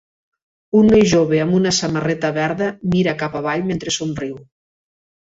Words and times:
Un 0.77 0.87
noi 0.93 1.01
jove 1.09 1.41
amb 1.41 1.57
una 1.57 1.73
samarreta 1.79 2.31
verda 2.37 2.69
mira 2.93 3.13
cap 3.19 3.35
avall 3.41 3.67
mentre 3.73 3.93
somriu 3.99 4.41